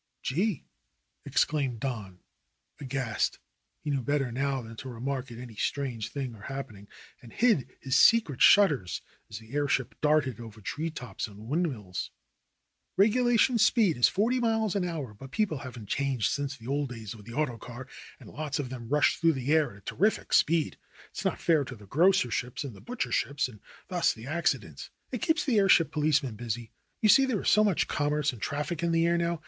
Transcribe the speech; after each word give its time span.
"Gee!" 0.23 0.65
exclaimed 1.25 1.79
Don, 1.79 2.21
aghast. 2.79 3.37
He 3.83 3.91
knew 3.91 4.01
better 4.01 4.31
now 4.31 4.63
than 4.63 4.75
to 4.77 4.89
remark 4.89 5.31
at 5.31 5.37
any 5.37 5.53
strange 5.55 6.09
thing 6.09 6.33
or 6.33 6.41
happening 6.41 6.87
and 7.21 7.31
hid 7.31 7.77
his 7.79 7.95
secret 7.97 8.41
shudders 8.41 9.03
as 9.29 9.37
the 9.37 9.53
airship 9.53 9.93
darted 10.01 10.39
over 10.39 10.59
tree 10.59 10.89
tops 10.89 11.27
and 11.27 11.37
windmills. 11.47 12.09
"Regulation 12.97 13.59
speed 13.59 13.95
is 13.95 14.07
forty 14.07 14.39
miles 14.39 14.75
an 14.75 14.85
hour, 14.85 15.15
hut 15.19 15.29
people 15.29 15.59
haven't 15.59 15.87
changed 15.87 16.31
since 16.31 16.57
the 16.57 16.65
old 16.65 16.89
days 16.89 17.13
of 17.13 17.23
the 17.23 17.33
auto 17.33 17.59
car, 17.59 17.87
and 18.19 18.27
lots 18.27 18.57
of 18.57 18.71
them 18.71 18.89
rush 18.89 19.17
through 19.19 19.33
the 19.33 19.53
air 19.53 19.69
at 19.69 19.77
a 19.77 19.81
terrific 19.81 20.33
speed. 20.33 20.79
It 21.13 21.19
is 21.19 21.25
not 21.25 21.39
fair 21.39 21.63
to 21.65 21.75
the 21.75 21.85
grocer 21.85 22.31
ships 22.31 22.63
and 22.63 22.75
the 22.75 22.81
butcher 22.81 23.11
ships, 23.11 23.47
and 23.47 23.59
thus 23.87 24.13
the 24.13 24.25
accidents. 24.25 24.89
It 25.11 25.21
keeps 25.21 25.45
the 25.45 25.59
airship 25.59 25.91
policemen 25.91 26.37
busy. 26.37 26.71
You 27.03 27.09
see, 27.09 27.25
there 27.27 27.41
is 27.41 27.49
so 27.49 27.63
much 27.63 27.87
commerce 27.87 28.33
and 28.33 28.41
traffic 28.41 28.81
in 28.81 28.91
the 28.91 29.05
air 29.05 29.19
now. 29.19 29.39